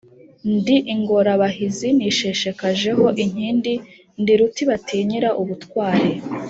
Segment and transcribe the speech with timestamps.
[0.55, 3.73] Ndi ingorabahizi nisheshekajeho inkindi,
[4.21, 6.11] ndi ruti batinyira ubutwali